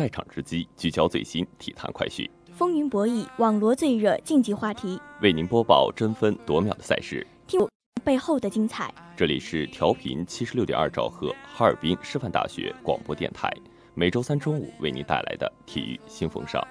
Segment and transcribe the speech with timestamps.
[0.00, 7.60] 赛场之机，聚焦最新体坛快讯，风云博弈，网罗最热竞技话题，为您播报争分夺秒的赛事，听
[8.02, 8.90] 背后的精彩。
[9.14, 13.52] 这里是调频七十六点二兆赫，哈尔滨师范大学广播电台，
[13.92, 16.66] 每周三中午为您带来的体育新风尚。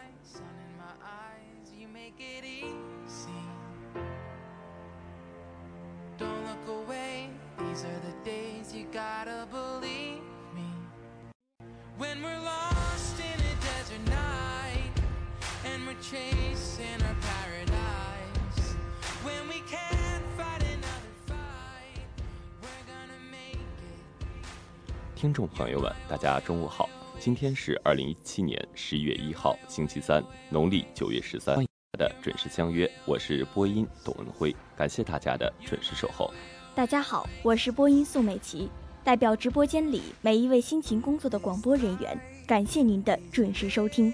[25.20, 26.90] 听众朋友们，大家中午好，
[27.20, 31.56] 今天是二零一七年十一月一号，星期三，农历九月十三。
[31.58, 36.34] 欢迎大家的准时相约，我是播音董文辉，感谢大家的准时守候。
[36.74, 38.70] 大家好，我是播音宋美琪，
[39.04, 44.14] 代表直播间里每一位辛勤工作的广播人员，感谢您的准时收听。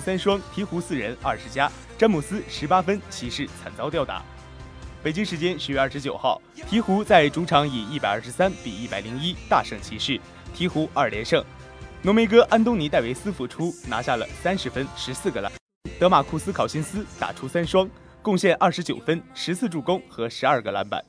[0.00, 4.22] 三双，鹈鹕四人二十加，詹姆斯十八分，骑士惨遭吊打。
[5.02, 6.40] 北京时间十月二十九号，
[6.70, 10.18] 鹈鹕在主场以一百二十三比一百零一大胜骑士，
[10.54, 11.44] 鹈鹕二连胜。
[12.02, 15.52] 浓眉哥安东尼戴维斯复出，拿下了三十分、十四个篮。
[15.98, 17.88] 德马库斯考辛斯打出三双，
[18.20, 21.04] 贡献二十九分、十次助攻和十二个篮板。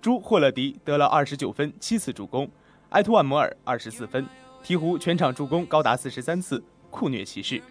[0.00, 2.50] 朱霍勒迪得了二十九分、七次助攻，
[2.90, 4.26] 埃托万摩尔二十四分。
[4.62, 7.62] 鹈鹕全场助攻高达四十三次，酷虐骑士。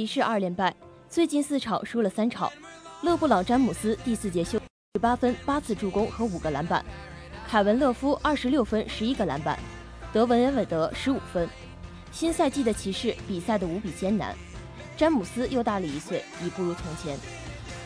[0.00, 0.74] 骑士二连败，
[1.10, 2.50] 最近四场输了三场。
[3.02, 4.58] 勒布朗·詹姆斯第四节休
[4.94, 6.82] 十八分、八次助攻和五个篮板，
[7.46, 9.58] 凯文·勒夫二十六分、十一个篮板，
[10.10, 11.46] 德文·恩韦德十五分。
[12.10, 14.34] 新赛季的骑士比赛的无比艰难，
[14.96, 17.18] 詹姆斯又大了一岁，已不如从前。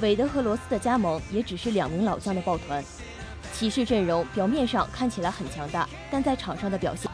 [0.01, 2.81] 韦德和罗斯的加盟也只是两名老将的抱团。
[3.53, 7.11] 骑士阵容表面上看起来很强大，但在场上的表现。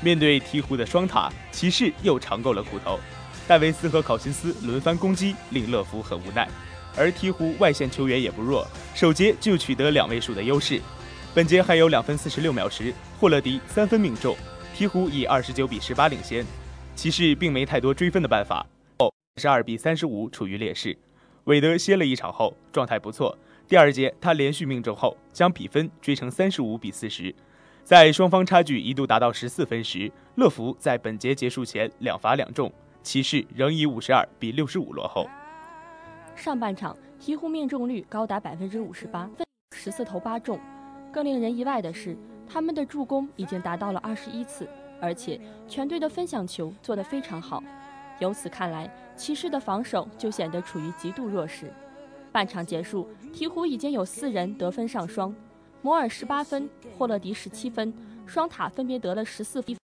[0.00, 3.00] 面对鹈鹕的双塔，骑士又尝够了苦头。
[3.46, 6.48] 戴维斯和考辛斯轮番攻击，令乐福很无奈。
[6.96, 10.80] 而鹈鹕外线球员也不弱，首节就取得两位数的优势。
[11.34, 14.36] 本节还有两分四十六秒时，霍勒迪三分命中，
[14.74, 16.46] 鹈鹕以二十九比十八领先。
[16.94, 18.64] 骑士并没太多追分的办法，
[18.98, 20.96] 后十二比三十五处于劣势。
[21.44, 23.36] 韦德歇了一场后状态不错，
[23.68, 27.34] 第二节他连续命中后将比分追成三十五比四十。
[27.82, 32.72] 在双方差距一度达到十四分时，乐福在本节结束前两罚两中，
[33.04, 35.28] 骑士仍以五十二比六十五落后。
[36.34, 39.30] 上半场，鹈鹕命中率高达百分之五十八，
[39.72, 40.58] 十四投八中。
[41.12, 42.16] 更令人意外的是，
[42.48, 44.66] 他们的助攻已经达到了二十一次，
[45.00, 47.62] 而且全队的分享球做得非常好。
[48.20, 51.70] 由此看来，骑士的防守就显得处于极度弱势。
[52.32, 55.32] 半场结束，鹈鹕已经有四人得分上双，
[55.82, 57.92] 摩尔十八分，霍勒迪十七分，
[58.26, 59.76] 双塔分别得了十四分。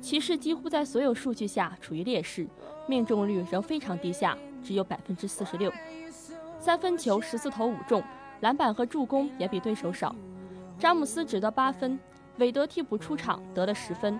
[0.00, 2.46] 骑士几乎在所有数据下处于劣势，
[2.88, 5.70] 命中率仍非常低下，只有百分之四十六。
[6.58, 8.02] 三分球十四投五中，
[8.40, 10.14] 篮板和助攻也比对手少。
[10.78, 11.98] 詹姆斯只得八分，
[12.38, 14.18] 韦德替补出场得了十分，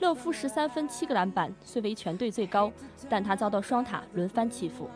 [0.00, 2.70] 勒夫十三分七个篮板，虽为全队最高，
[3.08, 4.88] 但他遭到双塔轮番欺负。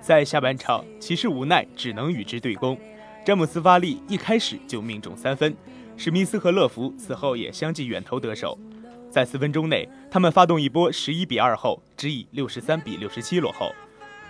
[0.00, 2.78] 在下半场，骑士无奈只能与之对攻。
[3.24, 5.54] 詹姆斯发力一开始就命中三分，
[5.96, 8.58] 史密斯和乐福此后也相继远投得手。
[9.16, 13.74] 在四分钟内，他们发动一波十一比二后，只以六十三比六十七落后。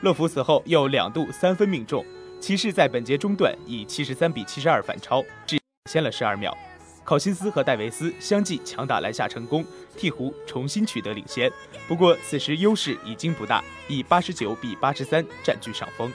[0.02, 2.06] 乐福此后又两度三分命中，
[2.40, 5.58] 骑士在本节中段以七十三比七十二反超，只
[5.90, 6.56] 先了十二秒。
[7.02, 9.64] 考辛斯和戴维斯相继强打篮下成功，
[9.98, 11.50] 鹈鹕重新取得领先。
[11.88, 16.12] 不过此时优势已经不大，以八十九比八十三占据上风。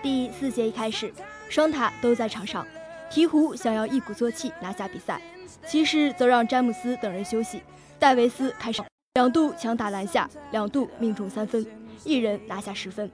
[0.00, 1.12] 第四节一开始。
[1.48, 2.64] 双塔都在场上，
[3.10, 5.20] 鹈鹕想要一鼓作气拿下比赛，
[5.66, 7.62] 骑士则让詹姆斯等人休息。
[7.98, 8.82] 戴维斯开始
[9.14, 11.64] 两度强打篮下，两度命中三分，
[12.04, 13.10] 一人拿下十分。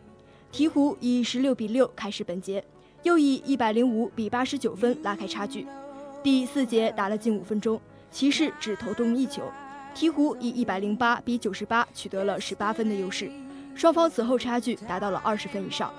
[0.51, 2.65] 鹈鹕以十六比六开始本节，
[3.03, 5.67] 又以一百零五比八十九分拉开差距。
[6.23, 7.81] 第四节打了近五分钟，
[8.11, 9.43] 骑士只投中一球，
[9.95, 13.31] 鹈鹕以一百零八比九十八取得了十八分的优势，
[13.75, 15.93] 双方此后差距达到了二十分以上。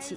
[0.00, 0.16] 起。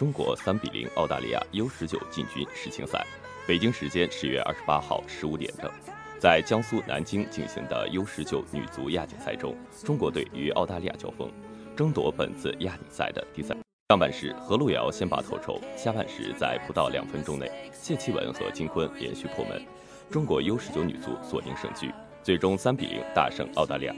[0.00, 3.06] 中国三比零澳大利亚 U 十九进军世青赛。
[3.46, 5.70] 北京时间十月二十八号十五点整，
[6.18, 9.54] 在江苏南京进行的 U 十九女足亚锦赛中，
[9.84, 11.30] 中国队与澳大利亚交锋，
[11.76, 13.54] 争夺本次亚锦赛的第三。
[13.90, 15.60] 上半时，何路遥先拔头筹。
[15.76, 19.62] 下半时，在不到两分钟内，谢奇文和金坤连续破门，
[20.10, 21.92] 中国 U 十九女足锁定胜局，
[22.22, 23.94] 最终三比零大胜澳大利亚，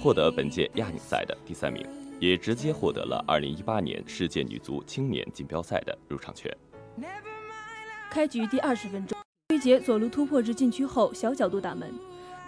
[0.00, 1.84] 获得本届亚锦赛的第三名，
[2.18, 6.54] 也直接获得了二零一八年世界女足青年锦标赛的入场券。
[8.10, 9.18] 开局第二十分钟，
[9.48, 11.92] 崔杰左路突破至禁区后小角度打门，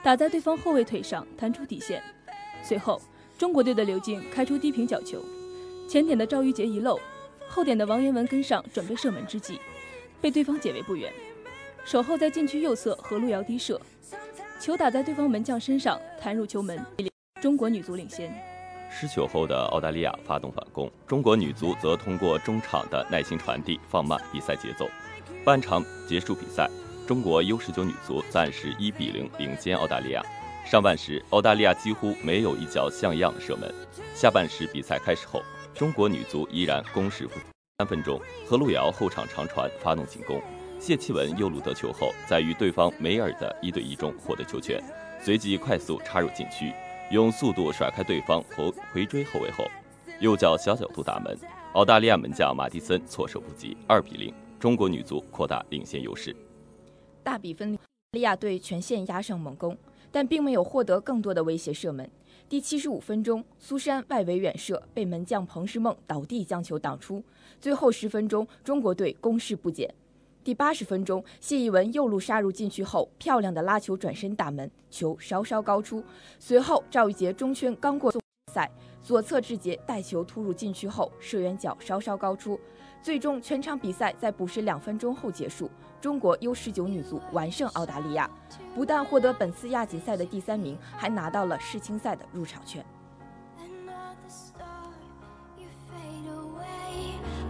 [0.02, 2.02] 打在对方后卫腿上，弹出底线。
[2.62, 3.00] 随后，
[3.36, 5.22] 中国队的刘静开出低平角球。
[5.88, 6.98] 前点的赵玉杰遗漏，
[7.48, 9.58] 后点的王源文跟上，准备射门之际，
[10.20, 11.12] 被对方解围不远。
[11.84, 13.80] 守候在禁区右侧，何路遥低射，
[14.58, 16.78] 球打在对方门将身上，弹入球门，
[17.40, 18.32] 中国女足领先。
[18.90, 24.88] 失球后的澳大利亚发动反攻，中国女足则通过中场的耐心传递放慢比赛节奏。
[25.44, 26.68] 半场结束比赛，
[27.06, 30.22] 中国 U19 女足暂时一比零领先澳大利亚。
[30.64, 33.72] 上半时，澳大利亚几乎没有一脚像样的射门。
[34.14, 35.42] 下半时比赛开始后。
[35.74, 37.34] 中国女足依然攻势不。
[37.78, 40.42] 三分钟，何璐瑶后场长传发动进攻，
[40.80, 44.82] 谢启文右路得球后，在与对方梅尔的一对一中获得球权，
[45.22, 46.72] 随即快速插入禁区，
[47.10, 49.64] 用速度甩开对方回回追后卫后，
[50.20, 51.34] 右脚小角度打门，
[51.72, 56.36] 澳大利亚门将马蒂森措手不及，二比零，中国女足扩大领先优势。
[57.22, 59.74] 大比分，澳大利亚队全线压上猛攻，
[60.12, 62.10] 但并没有获得更多的威胁射门。
[62.46, 67.24] 第七十五分钟，苏珊外围远射被门将彭诗梦倒地将球挡出。
[67.58, 69.94] 最后十分钟，中国队攻势不减。
[70.44, 76.02] 第八十分钟，谢一文右路杀入禁区后，漂亮的拉球转身打门，球稍稍高出。
[76.38, 78.10] 随后，赵玉杰中圈刚过
[78.52, 78.70] 赛，
[79.02, 82.58] 左侧志杰带球突入禁区后，射远角稍稍高出。
[83.02, 88.28] 最终，全场比赛在补时两分钟后结束，中国 U 十九女足完胜澳大利亚，
[88.74, 92.84] 不但获得本次亚锦赛的第三名，还拿到了世青赛的入场券。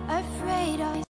[0.09, 1.08] Afraid of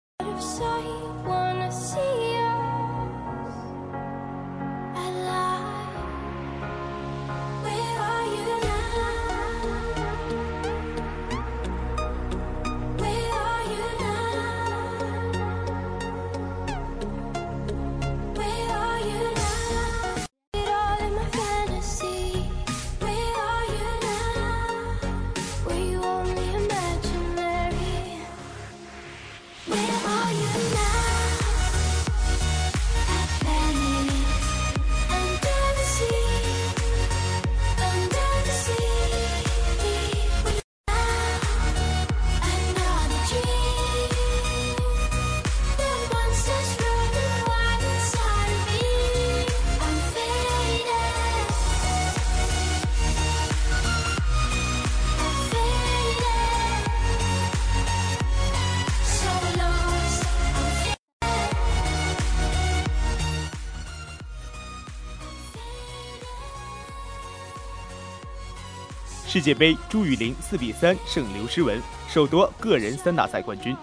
[69.37, 71.79] 世界杯朱雨玲四比三胜刘诗雯，
[72.09, 73.77] 首夺个人三大赛冠军。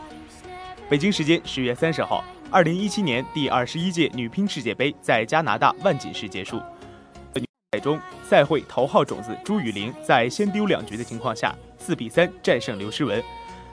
[0.89, 6.59] 北京时间十月三十号，二零一七年第二十一届女乒世界杯在加拿大万锦市结束。
[7.71, 13.23] 赛中，赛会头号种子朱雨玲在先丢两局的情况下，四比三战胜刘诗雯，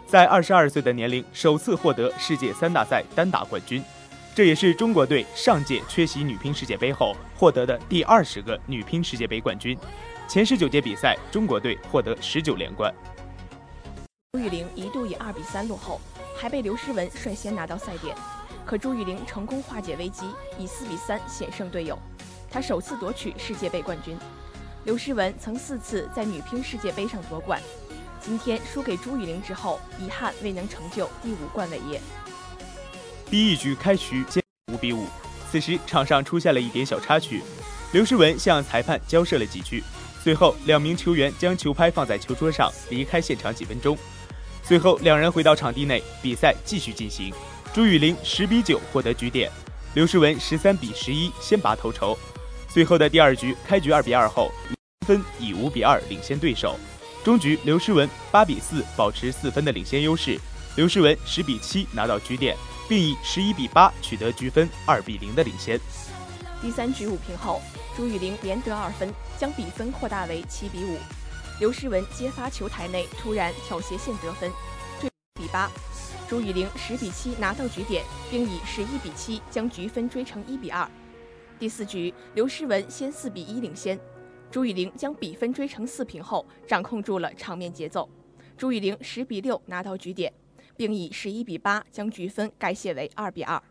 [0.07, 3.83] 在二十二岁的年龄首次获得世界三大赛单打冠军。
[4.35, 9.77] 这也是中国队上届缺席女乒世界杯后获得的第二十个女乒世界杯冠军。
[10.31, 12.95] 前十九届比赛，中国队获得十九连冠。
[14.33, 16.01] 朱雨玲一度以二比三落后，
[16.39, 18.17] 还被刘诗雯率先拿到赛点，
[18.65, 21.99] 可朱雨玲成功化解危机，以四比三险胜队友。
[22.49, 24.17] 她首次夺取世界杯冠军。
[24.85, 27.61] 刘诗雯曾四次在女乒世界杯上夺冠，
[28.21, 32.01] 今天输给朱雨玲之后，遗憾未能成就第五冠伟业。
[33.29, 34.41] 第一局开局先
[34.73, 35.09] 五比五，
[35.51, 37.43] 此时场上出现了一点小插曲，
[37.93, 39.83] 刘诗雯向裁判交涉了几句，
[40.23, 43.97] 随后两名球员将球拍放在球桌上离开现场几分钟，
[44.63, 47.33] 随后两人回到场地内，比赛继续进行。
[47.73, 49.51] 朱雨玲十比九获得局点，
[49.95, 52.19] 刘诗雯十三比十一先拔头筹。
[52.69, 54.51] 随后的第二局开局二比二后，
[55.07, 56.77] 分以五比二领先对手。
[57.25, 60.39] 终局刘诗雯八比四保持四分的领先优势，
[60.77, 62.57] 刘诗雯十比七拿到局点。
[62.89, 65.79] 并以十一比八取得局分二比零的领先。
[66.61, 67.63] 第三局五平后，
[68.01, 70.97] 朱雨玲连得二分，将比分扩大为七比五。
[71.59, 74.51] 刘诗雯接发球台内突然挑斜线得分，
[74.99, 75.71] 追比八。
[76.27, 80.91] 朱雨玲十比七拿到局点，并以十一比七将局分追成一比二。
[81.59, 84.01] 第四局，刘诗雯先四比一领先，
[84.51, 88.09] 朱雨玲将比分追成四平后，掌控住了场面节奏。
[88.57, 90.33] 朱雨玲十比六拿到局点。
[90.75, 93.63] 并以十一比八将局分改写为二比二。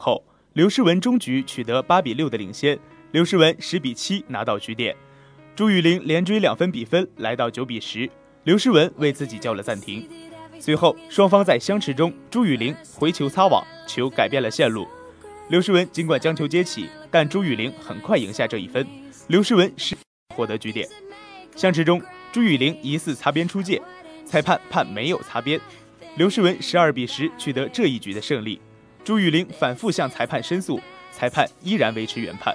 [0.00, 0.20] 后，
[0.56, 2.78] 刘诗雯终局取得八比六的领先，
[3.12, 4.96] 刘诗雯十比七拿到局点。
[5.54, 8.08] 朱雨玲连追两分，比分来到九比十，
[8.44, 10.08] 刘诗雯为自己叫了暂停。
[10.58, 14.88] 随后，双方在相持中，朱雨玲回球擦网，球改变了线路。
[15.50, 18.86] 刘诗雯尽管将球接起，但朱雨玲很快赢下这一分，
[19.26, 19.94] 刘诗雯是
[20.34, 20.88] 获得局点。
[21.54, 22.00] 相持中，
[22.32, 23.78] 朱雨玲疑似擦边出界。
[24.24, 25.60] 裁判判没有擦边，
[26.16, 28.58] 刘诗雯十二比十取得这一局的胜利。
[29.06, 30.80] 朱雨玲反复向裁判申诉，
[31.12, 32.52] 裁判依然维持原判。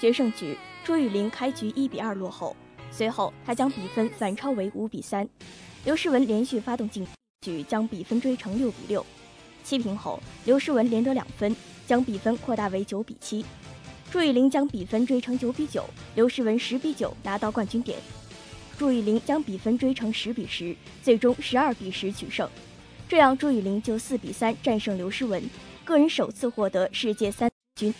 [0.00, 2.56] 决胜局，朱雨玲开局一比二落后，
[2.90, 5.28] 随后她将比分反超为五比三。
[5.84, 7.06] 刘诗雯连续发动进
[7.42, 9.04] 局，将比分追成六比六。
[9.62, 11.54] 七平后，刘诗雯连得两分，
[11.86, 13.44] 将比分扩大为九比七。
[14.10, 17.98] 朱雨玲将比分追成九比九，刘诗雯十比九拿到冠军点。
[18.78, 22.48] 朱雨玲将比分追成十比十，最终十二比十取胜，
[23.06, 25.42] 这样朱雨玲就四比三战胜刘诗雯，
[25.84, 27.94] 个人首次获得世界三军。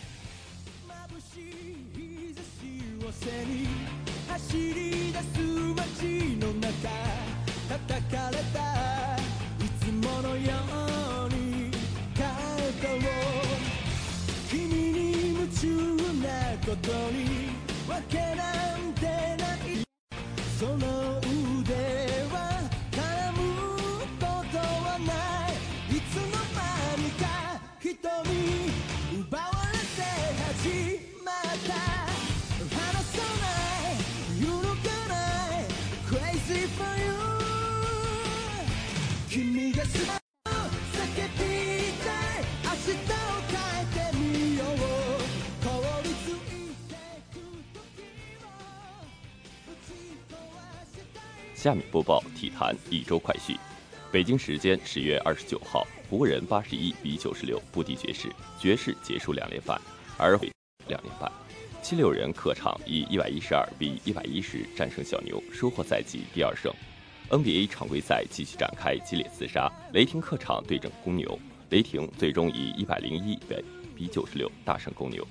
[20.57, 20.94] その
[51.65, 53.57] 下面播报体坛一周快讯。
[54.11, 58.29] 北京时间十月二十九号，湖人八十一比九十六不敌爵士，
[58.59, 59.75] 爵士结束两连败，
[60.15, 60.39] 而
[60.85, 61.27] 两连败。
[61.81, 66.71] 七六人客场以一百一十二比一百一十战胜小牛，收获赛季第二胜。
[67.31, 71.39] NBA 常规赛继续展开激烈厮杀，雷霆客场对阵公牛，
[71.71, 73.39] 雷霆最终以一百零一
[73.95, 75.27] 比九十六大胜公牛。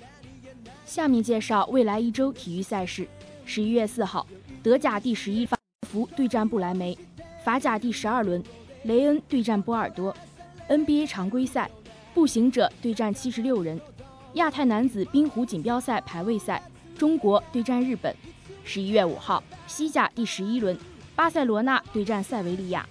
[0.84, 3.06] 下面介绍未来一周体育赛事：
[3.46, 4.26] 十一月四号，
[4.64, 5.46] 德甲第十一
[5.94, 6.92] 福对战不莱梅；
[7.44, 8.42] 法甲第十二轮，
[8.82, 10.12] 雷恩对战波尔多
[10.68, 11.70] ；NBA 常规赛，
[12.12, 13.78] 步行者对战七十六人；
[14.32, 16.60] 亚太男子冰壶锦标赛排位赛，
[16.98, 18.12] 中国对战日本；
[18.64, 20.76] 十一月五号，西甲第十一轮，
[21.14, 22.84] 巴塞罗那对战塞维利亚。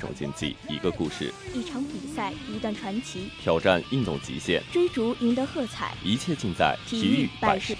[0.00, 7.76] 种竞技，一个故事，一场比赛，一段传奇，挑战运动极限，追逐赢得喝彩，一切尽在体育百事。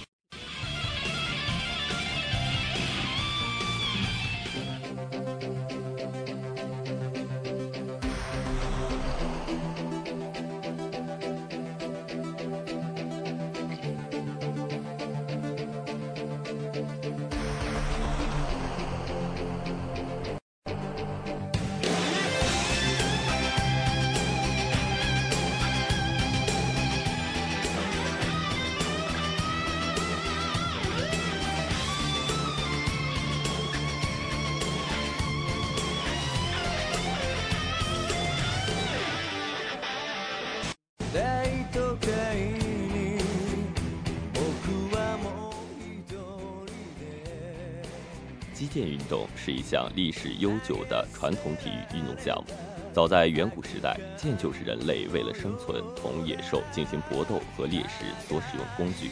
[49.71, 52.53] 项历史悠久的传统体育运动项目。
[52.91, 59.11] 早在远古时代，剑就是人类为了生存同野兽进行搏斗和猎食所使用工具。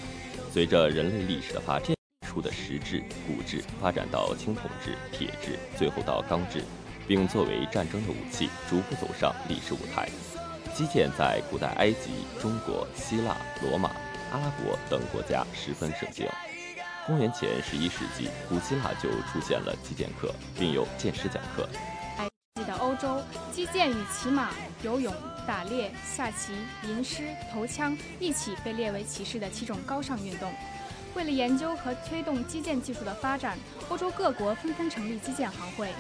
[0.52, 1.96] 随着人类历史的发展，
[2.28, 6.62] 出的石制、骨制发展到青铜制、铁制，最后到钢制，
[7.08, 10.10] 并作为战争的武器，逐步走上历史舞台。
[10.76, 12.10] 击剑在古代埃及、
[12.42, 13.92] 中国、希腊、罗马、
[14.34, 16.28] 阿拉伯等国家十分盛行。
[17.10, 21.68] 公元前十一世纪，古希腊就出现了击剑课，并有剑师讲课。
[22.18, 23.20] 埃及的欧洲，
[23.52, 24.52] 击剑与骑马、
[24.84, 25.12] 游泳、
[25.48, 26.54] 打猎、下棋、
[26.88, 30.54] 吟诗、投枪一起被列为骑士的七种高尚运动。
[31.16, 33.58] 为了研究和推动击剑技术的发展，
[33.90, 35.92] 欧洲各国纷纷成立击剑行会。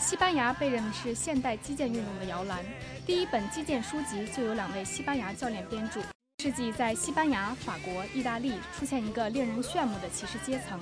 [0.00, 2.58] 西班牙被认为是现代击剑运动的摇篮，
[3.06, 6.00] 第一本击剑书籍就有两位西班牙教练编著。
[6.40, 10.78] 世纪在西班牙、法国、意大利出现一个令人炫目的骑士阶层，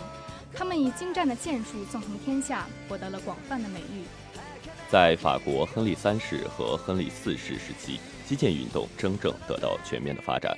[0.52, 4.04] 他们以精湛的剑术纵横天下，获得了广泛的美誉。
[4.90, 10.54] 在法国亨利三世和亨利四世时期，击剑运动真正得到全面的发展。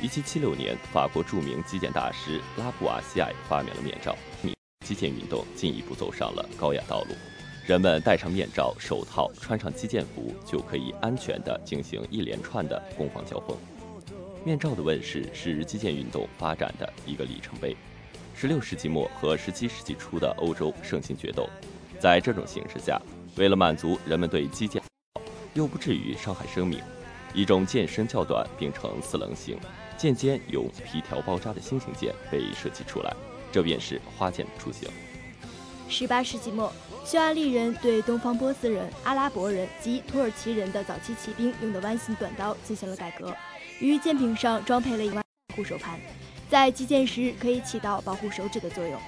[0.00, 4.16] 1776年，法国著名击剑大师拉布瓦西埃发明了面罩，
[4.86, 7.16] 击剑运动进一步走上了高雅道路。
[7.66, 13.56] 人们戴上面罩、手套，穿上击剑服，就可以安全地进行一连串的攻防交锋。
[14.46, 17.76] 面罩的问世是击剑运动发展的一个里程碑。
[18.32, 21.50] 十六世纪末和十七世纪初的欧洲盛行决斗，
[21.98, 22.96] 在这种形势下，
[23.34, 24.80] 为了满足人们对击剑
[25.54, 26.80] 又不至于伤害生命，
[27.34, 29.58] 一种剑身较短并呈四棱形、
[29.98, 33.12] 剑尖用皮条包扎的新型剑被设计出来，
[33.50, 34.88] 这便是花剑的雏形。
[35.88, 36.72] 十八世纪末，
[37.04, 43.34] 匈牙利人对东方波斯人、阿拉伯人及土耳其人的早期骑兵用的弯形短刀进行了改革，
[43.78, 45.22] 于剑柄上装配了一个
[45.54, 45.98] 护手盘，
[46.48, 48.98] 在击剑时可以起到保护手指的作用。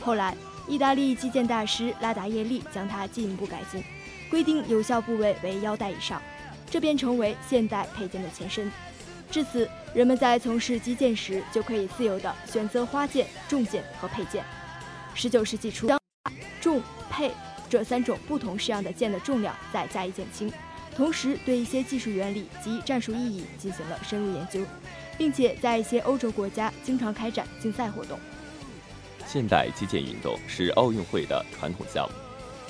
[0.00, 3.82] 后来，意大利击剑大师拉达耶利将它进一步改进，
[4.30, 6.20] 规定有效部位为腰带以上，
[6.68, 8.70] 这便成为现代佩剑的前身。
[9.30, 14.44] 至此，人们在从事击剑时就可以自由地选择花剑、重剑和佩剑。
[15.14, 16.00] 十九世纪初，将
[16.60, 17.30] 重、佩
[17.68, 20.50] 这三种不同式样的剑的重量再加以减轻，
[20.98, 24.60] 同时对一些技术原理及战术意义进行了深入研究，
[25.16, 28.18] 并且在一些欧洲国家经常开展竞赛活动。
[29.24, 32.14] 现代击剑运动是奥运会的传统项目。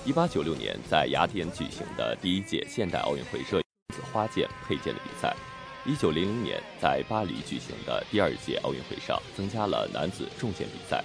[0.05, 3.61] 一八九六年在雅典举行的第一届现代奥运会设
[3.95, 5.35] 子花剑、佩剑的比赛。
[5.87, 11.03] 一九零零年在巴黎举行的第二届奥运会上增加了男子重剑比赛。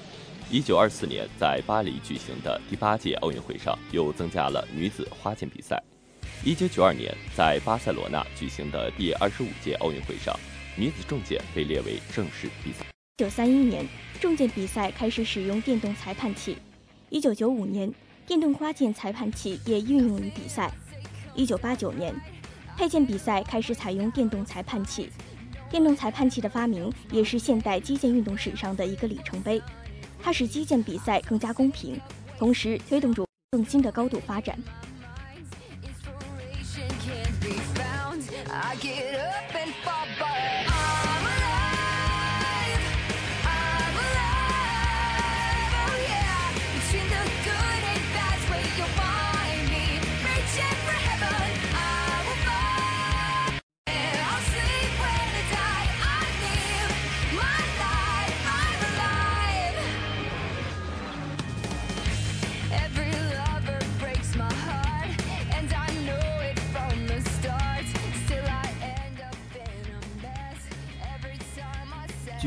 [0.51, 5.81] 一九二四年在巴黎举行的第八届奥运会上又增加了女子花剑比赛。
[6.45, 10.37] 一九九二年在巴塞罗那举行的第二十五届奥运会上，
[10.75, 12.83] 女子重剑被列为正式比赛。
[13.17, 13.87] 一九三一年，
[14.19, 16.57] 重剑比赛开始使用电动裁判器。
[17.07, 17.89] 一九九五年，
[18.27, 20.69] 电动花剑裁判器也运用于比赛。
[21.33, 22.13] 一九八九年，
[22.75, 25.09] 佩剑比赛开始采用电动裁判器。
[25.69, 29.61] 电动裁判器的发明也是现代击剑运动史上的一个里程碑，
[30.21, 31.97] 它使击剑比赛更加公平，
[32.37, 34.59] 同时推动着更新的高度发展。
[38.55, 39.52] I get up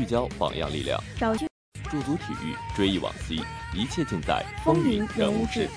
[0.07, 0.97] 焦榜样力量，
[1.91, 3.43] 驻足体育，追忆往昔，
[3.73, 5.69] 一切尽在风云人物志。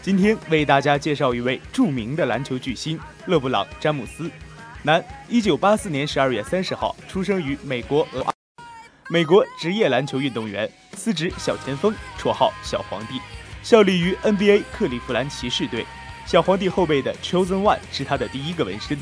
[0.00, 4.30] 今天为大家介绍一位著名的篮球巨星勒布朗·詹姆斯，
[4.84, 8.24] 男，一九八四年十二月三十号出生于美国俄，
[9.10, 13.20] 美国职业篮球运动员，司职小前锋，绰号小皇帝，
[13.62, 15.84] 效力于 NBA 克利夫兰骑士队。
[16.24, 18.96] 小皇帝后背的 Chosen One 是他的第一个纹身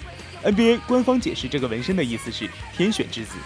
[0.44, 3.36] ，NBA 官方解释这个纹身的意思是天选之子。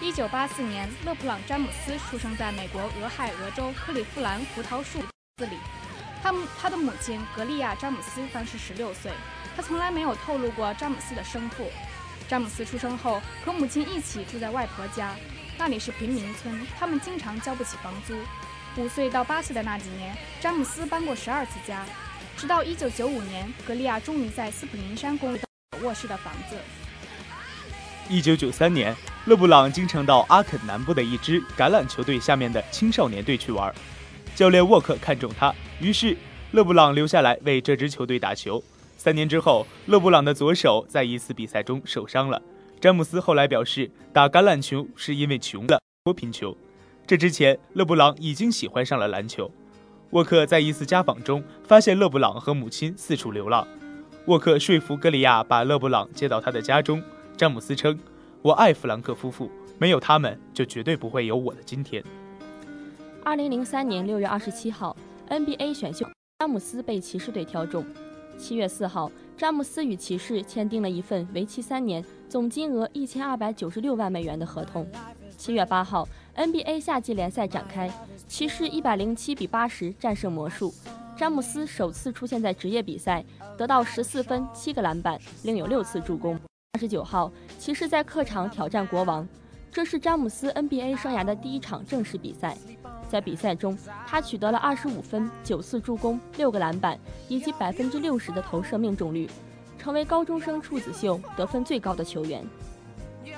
[0.00, 4.98] 一九八四年，勒布朗·詹姆斯出生在美国俄亥俄州克利夫兰胡桃树
[5.38, 5.56] 子里。
[6.24, 9.12] 他他的母亲格利亚·詹姆斯当时十六岁，
[9.54, 11.70] 他从来没有透露过詹姆斯的生父。
[12.26, 15.14] 詹姆斯出生后和母亲一起住在外婆家，
[15.58, 18.16] 那里是贫民村，他们经常交不起房租。
[18.80, 21.84] 五岁到八岁的那几年，詹姆斯搬过十二次家。
[22.38, 25.40] 直到一九九五年，格利亚终于在斯普林山公寓
[25.78, 26.56] 有卧室的房子。
[28.08, 33.72] 一九九三年，勒布朗经常到阿肯南部的一支橄榄球队下面的青少年队去玩。
[34.34, 36.16] 教练沃克看中他，于是
[36.50, 38.62] 勒布朗留下来为这支球队打球。
[38.96, 42.42] 三年之后，勒布朗的左手在一次比赛中受伤了。
[42.80, 46.54] 詹姆斯后来表示，打橄榄球是因为穷了，多贫穷。
[47.06, 49.50] 这之前，勒布朗已经喜欢上了篮球。
[50.10, 53.66] 沃克在一次家访中发现勒布朗和母亲四处流浪，
[54.26, 57.02] 沃克说服格里亚把勒布朗接到他的家中。
[57.36, 57.98] 詹姆斯称
[58.42, 62.02] ：“我爱弗兰克夫妇，没有他们就绝对不会有我的今天。”
[63.24, 64.94] 二零零三年六月二十七号
[65.30, 66.06] ，NBA 选秀，
[66.38, 67.82] 詹姆斯被骑士队挑中。
[68.36, 74.86] 七月四号，詹姆斯与骑士签订了一份为期三年、总金额一千二百九十六万美元的合同。
[75.38, 76.06] 七月八号
[76.36, 77.90] ，NBA 夏季联赛展开。
[78.28, 80.74] 骑士一百零七比八十战胜魔术，
[81.16, 83.24] 詹姆斯首次出现在职业比赛，
[83.56, 86.38] 得到十四分、七个篮板，另有六次助攻。
[86.72, 89.26] 二十九号，骑士在客场挑战国王，
[89.72, 92.54] 这是詹姆斯 NBA 生涯的第一场正式比赛。
[93.08, 99.28] 在比赛中，他取得了二十五分、九次助攻、六个篮板以及百分之六十的投射命中率，
[99.78, 102.44] 成为高中生处子秀得分最高的球员。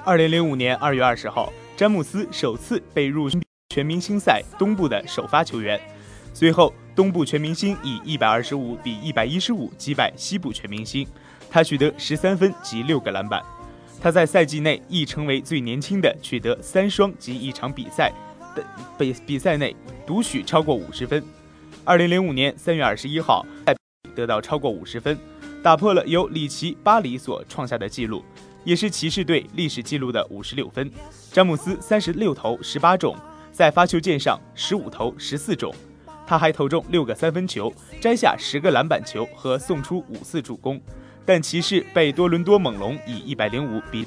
[0.05, 3.40] 二零零五年二月二十号，詹姆斯首次被入选。
[3.68, 5.79] 全明星赛东部的首发球员，
[6.33, 11.07] 随后东部全明星以一百二十五比一百一十五击败西部全明星，
[11.50, 13.42] 他取得十三分及六个篮板。
[14.00, 18.11] 他在赛季内亦成为最年轻的取得三双及一场比赛
[18.98, 19.74] 比比赛内
[20.06, 21.22] 独取超过五十分。
[21.84, 23.44] 二零零五年三月二十一号，
[24.14, 25.18] 得到超过五十分，
[25.62, 28.24] 打破了由里奇巴里所创下的纪录，
[28.64, 30.90] 也是骑士队历史纪录的五十六分。
[31.32, 33.16] 詹姆斯三十六投十八中。
[33.52, 35.74] 在发球键上十五投十四中，
[36.26, 40.78] 他还投中六个三分球，摘下十个篮板球和送出五次助攻。
[41.24, 44.06] 但骑士被多伦多猛龙以一百零五比。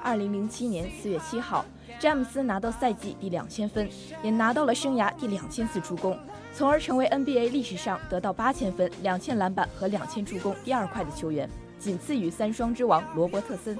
[0.00, 1.66] 二零零七年四月七号，
[2.00, 3.86] 詹姆斯拿到赛季第两千分，
[4.22, 6.18] 也拿到了生涯第两千次助攻，
[6.54, 11.46] 从而成为 NBA 历史上得到八千分、两千篮板和两千助攻第二快的球员，
[11.78, 13.76] 仅次于三双之王罗伯特森。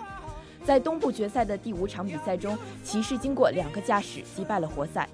[0.67, 5.09] 在东部决赛的第五场比赛中，骑士经过两个驾驶击败了活塞。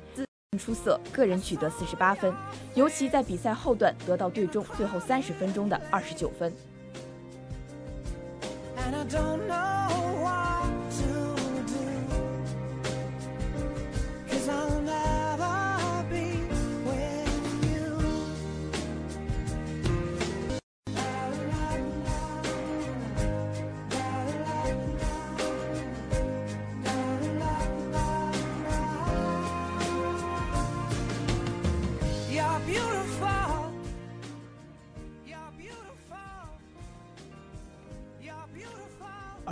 [0.58, 2.34] 出色，个人取得四十八分，
[2.74, 6.52] 尤其在比赛后段得到队中最后三十分钟的二十九分。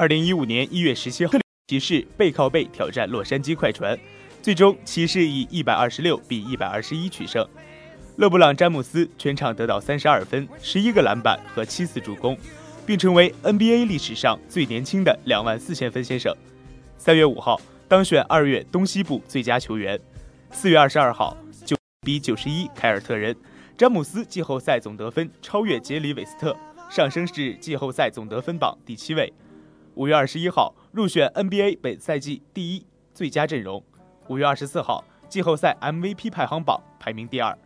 [0.05, 1.33] 二零一五年一月十七号，
[1.67, 3.99] 骑士背靠背挑战洛杉矶快船，
[4.43, 7.43] 最终骑士以一百二十六比一百二十一取胜。
[8.17, 12.37] 勒布朗·詹姆斯全场得到三十二分、十一个篮板和七次助攻，
[12.85, 16.37] 并成为 NBA 历史上最年轻的两万四千分先生。
[16.99, 19.99] 三月五号当选二月东西部最佳球员。
[20.51, 23.35] 四月二十二号九比九十一凯尔特人，
[23.75, 26.55] 詹姆斯季后赛总得分超越杰里·韦斯特，
[26.91, 29.33] 上升至季后赛总得分榜第七位。
[29.97, 33.81] 五月二十一号入选 NBA 本赛季第一最佳阵容。
[34.29, 37.57] 五月二十四号季后赛 MVP 排行榜排名第二。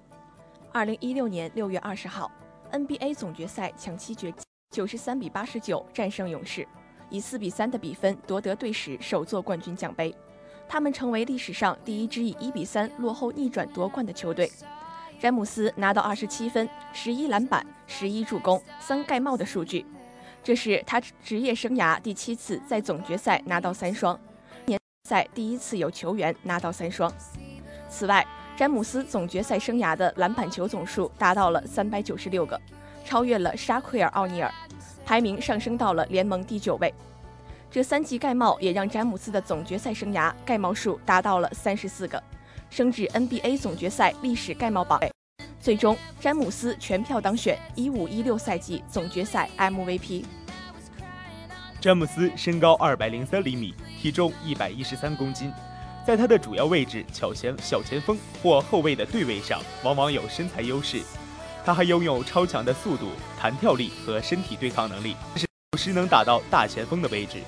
[0.70, 2.30] 二零一六年六月二十号
[2.70, 4.34] ，NBA 总决赛抢七决，
[4.70, 6.68] 九十三比八十九战胜勇士，
[7.08, 10.14] 以四比三的比分夺得队史首座冠军奖杯。
[10.68, 14.50] 他们成为历史上第一支以一比三落后逆转夺冠的球队。
[15.18, 19.86] 詹姆斯拿到二十七分、十一篮板、十一助攻、三盖帽的数据。
[20.42, 24.18] 这是他职业生涯第七次在总决赛拿到三双，
[24.66, 27.12] 年赛第一次有球员拿到三双。
[27.88, 32.60] 此外，詹姆斯总决赛生涯的篮板球总数达到了三百九十六个，
[33.04, 34.52] 超越了沙奎尔·奥尼尔，
[35.04, 36.92] 排名上升到了联盟第九位。
[37.70, 42.22] 这三记盖帽也让詹姆斯的总决赛生涯盖帽数达到了三十四个，
[42.70, 44.98] 升至 NBA 总决赛历史盖帽榜。
[45.68, 50.24] 最终，詹姆斯全票当选一五一六赛季总决赛 MVP。
[51.78, 55.52] 詹姆斯身高二百零三厘米，体重一百一十三公斤，
[56.06, 61.02] 在他的主要位置小前小前锋或后卫的对位上，往往有身材优势。
[61.66, 67.42] 他还拥有超强的速度、弹跳力和身体对抗能力，是有时能打到大前锋的位置。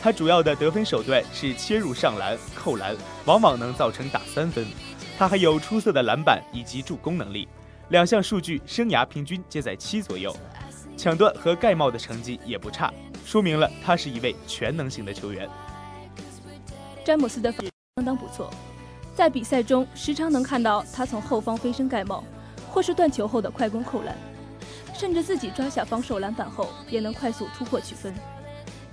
[0.00, 2.94] 他主要的得分手段是切入上篮、扣篮，
[3.24, 4.64] 往往能造成打三分。
[5.18, 7.48] 他还有出色的篮板以及助攻能力，
[7.88, 10.32] 两项数据生涯平均皆在七左右。
[10.96, 12.94] 抢断和盖帽的成绩也不差，
[13.26, 15.50] 说明了他是一位全能型的球员。
[17.04, 17.52] 詹姆斯的
[17.96, 18.48] 相当不错，
[19.16, 22.22] 在比赛中时常能看到他从后方飞身盖帽，
[22.70, 24.16] 或是断球后的快攻扣篮，
[24.94, 28.14] 甚至自己抓下防守篮板后也能快速突破取分。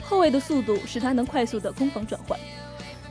[0.01, 2.39] 后卫的速度使他能快速的攻防转换，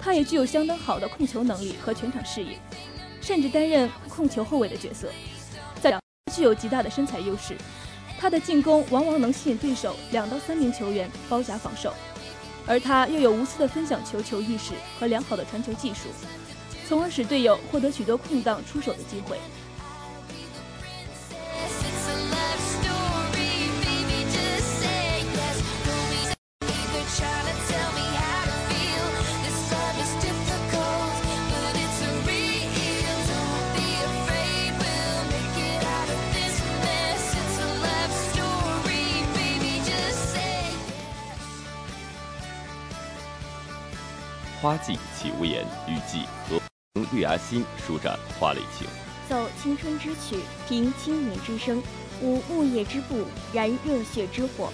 [0.00, 2.58] 他也具有相当好的控球能力和全场视野。
[3.24, 5.10] 甚至担任控球后卫的角色，
[5.80, 5.98] 在
[6.30, 7.56] 具有极大的身材优势，
[8.20, 11.94] 他的进攻往往能吸引对手两到三名球员包夹防守，
[12.66, 16.10] 而他又有无私的分享球球意识和良好的传球技术，
[16.86, 19.38] 从而使队友获得许多空档出手的机会。
[44.64, 46.58] 花季起无言，雨季何
[47.12, 48.86] 绿芽心，舒展花蕾情。
[49.28, 51.82] 奏青春之曲，凭青年之声，
[52.22, 54.72] 舞木叶之步，燃热血之火。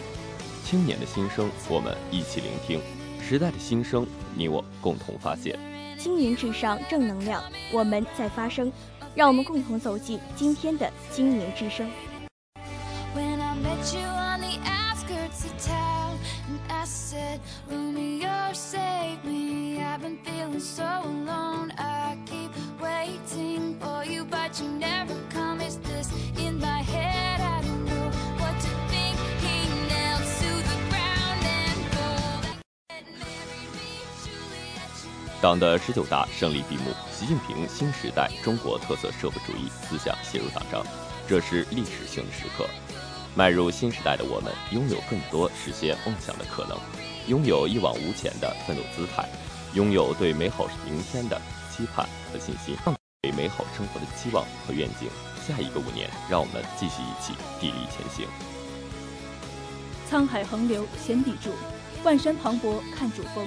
[0.65, 2.79] 青年的心声，我们一起聆听；
[3.21, 5.59] 时代的心声，你我共同发现。
[5.99, 8.73] 青年至上，正能量，我们在发声。
[9.17, 11.91] 让我们共同走进今天的青年之声。
[13.13, 16.15] When I met you on the outskirts of town,
[16.49, 19.50] and I said, Romeo, save me.
[19.93, 21.73] I've been feeling so alone.
[21.77, 25.61] I keep waiting for you, but you never come.
[25.61, 27.41] Is this in my head?
[27.41, 29.19] I don't know what to think.
[29.43, 32.47] He knelt to the ground and rolled.
[33.19, 33.91] Marry me,
[34.23, 40.87] Juliet, you 党的十九大胜利闭幕，习近平新时代中国特色社会主义思想写入党章，
[41.27, 42.65] 这是历史性的时刻。
[43.35, 46.79] 迈入新时代的我们，拥有更多实现梦想的可能，
[47.27, 49.29] 拥有一往无前的奋斗姿态，
[49.75, 52.75] 拥有对美好明天的期盼和信心，
[53.23, 55.09] 对美好生活的期望和愿景。
[55.47, 58.27] 下一个五年，让我们继续一起砥砺前行。
[60.11, 61.51] 沧海横流显砥柱，
[62.03, 63.47] 万山磅礴看主峰。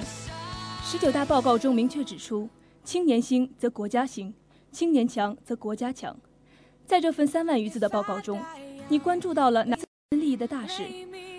[0.82, 2.48] 十九大报告中明确指出，
[2.84, 4.32] 青年兴则国家兴，
[4.72, 6.16] 青年强则国家强。
[6.86, 8.40] 在这份三万余字的报告中，
[8.88, 9.76] 你关注到了哪
[10.10, 10.82] 利益的大事？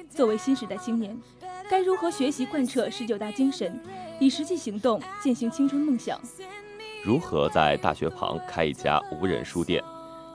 [0.10, 1.17] 作为新时代青年，
[1.69, 3.80] 该如何学习贯彻十九大精神，
[4.19, 6.19] 以实际行动践行青春梦想？
[7.04, 9.84] 如何在大学旁开一家无人书店？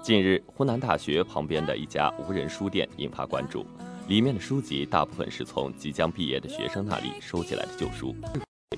[0.02, 3.66] 近日，湖南大学旁边的一家无人书店引发关注，
[4.08, 8.14] 里面的书籍大部分是从即将毕业的学生那里收集来的旧书。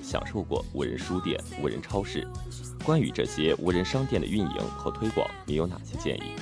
[0.02, 2.26] 享受过无人书店、无人超市，
[2.84, 6.32] 关于这些无人商店的运营和推广，你有哪些建议？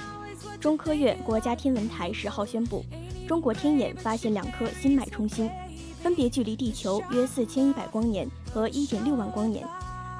[0.60, 2.84] 中科院国家天文台十号宣布，
[3.26, 5.50] 中国天眼发现两颗新脉冲星，
[6.02, 9.66] 分别距离地球约四千一百光年和一点六万光年。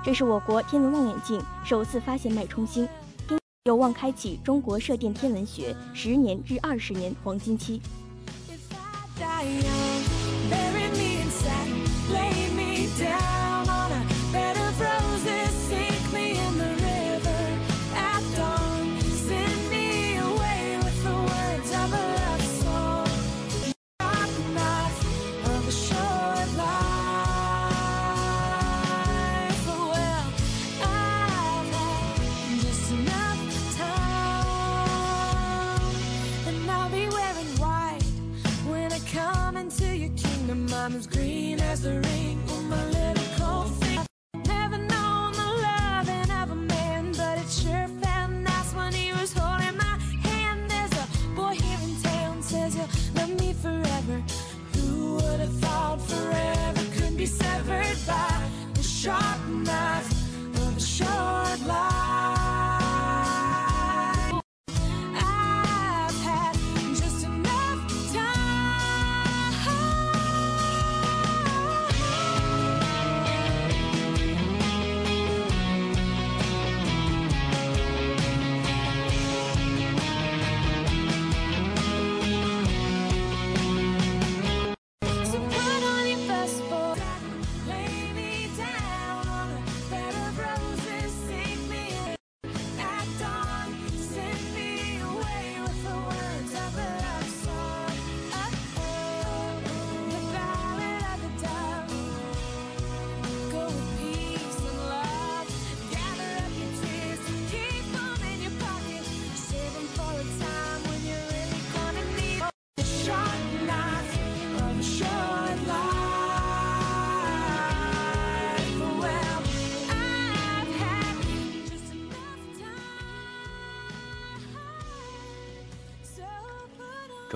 [0.02, 2.88] 这是我国天文望远镜首次发现脉冲星，
[3.64, 7.82] 有望开启中国射电天文学十年至二十年黄金期。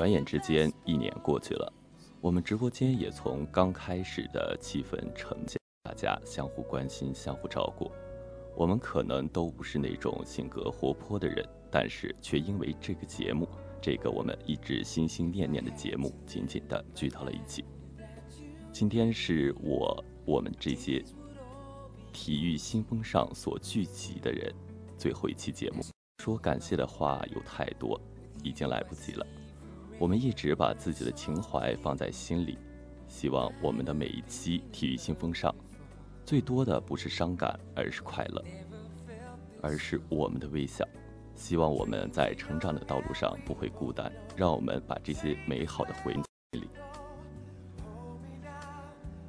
[0.05, 1.73] 转眼之间，一年过去了，
[2.21, 7.91] 我们直播间也从刚开始的气氛沉下，大家相互关心、相互照顾。
[8.55, 13.49] 我们可能都不是那种性格活泼的人，但是却因为这个节目，
[13.81, 17.65] 这个我们一直心心念念的节目，紧紧的聚到了一起。
[18.73, 21.03] 今天是我我们这些
[22.13, 24.55] 体育新风尚所聚集的人
[24.99, 25.83] 最后一期节目，
[26.23, 27.99] 说感谢的话有太多，
[28.43, 29.27] 已经来不及了。
[29.99, 32.59] 我们一直把自己的情怀放在心里，
[33.07, 35.55] 希望我们的每一期体育新风尚，
[36.25, 38.45] 最多的不是伤感，而是快乐，
[39.63, 40.85] 而是我们的微笑。
[41.37, 46.13] 希望我们在成长的道路上不会孤单，让我们把这些美好的回
[46.53, 46.69] 忆里。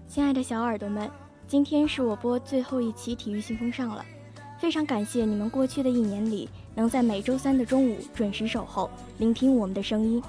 [0.07, 1.09] 亲爱的小耳朵们，
[1.47, 4.03] 今天是我播最后一期体育新风尚了，
[4.59, 10.21] 非常感谢你们过去的一年里能在每周三的中午准时守候，聆听我们的声音。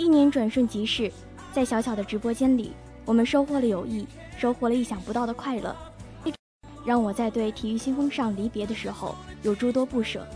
[0.00, 1.12] 一年转瞬即逝，
[1.52, 2.72] 在小小的直播间里，
[3.04, 5.76] 我们收获了友谊，收获了意想不到的快乐，
[6.86, 10.26] 让我在对体育新风尚离别的时候有诸多不舍。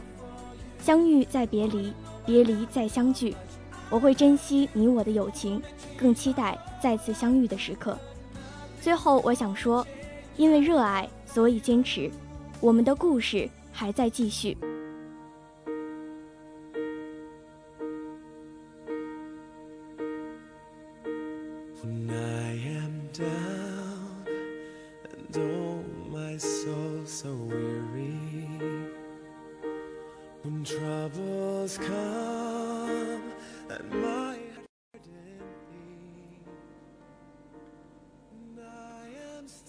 [0.78, 1.94] 相遇在别离，
[2.26, 3.34] 别离再相聚，
[3.88, 5.62] 我会珍惜你我的友情，
[5.96, 7.96] 更期待再次相遇的时刻。
[8.82, 9.86] 最后，我想说，
[10.36, 12.10] 因为热爱，所以坚持，
[12.60, 14.54] 我们的故事还在继续。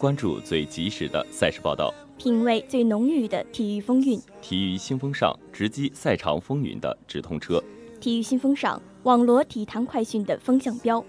[0.06, 7.60] 关注最及时的赛事报道，品味最浓郁的体育风韵，体育新风尚，直击赛场风云的直通车。
[8.00, 11.04] 体育新风尚，网罗体坛快讯的风向标。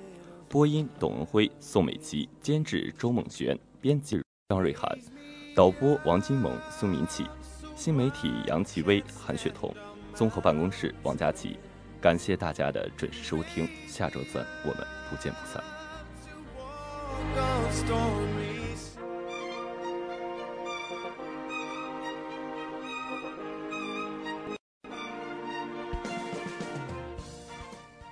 [0.49, 4.91] 播音：董文辉、宋美琪，监制：周梦璇，编辑：张瑞涵，
[5.55, 7.27] 导播：王金萌、苏明启，
[7.77, 9.71] 新媒体：杨奇威、韩雪彤，
[10.15, 11.59] 综合办公室：王佳琪。
[12.01, 14.79] 感谢大家的准时收听，下周三我们
[15.11, 15.63] 不见不散。